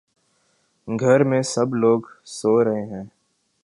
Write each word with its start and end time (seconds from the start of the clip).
گھر 0.87 1.23
میں 1.23 1.41
سب 1.45 1.73
لوگ 1.73 2.01
سو 2.25 2.63
رہے 2.63 2.85
ہیں 2.85 3.03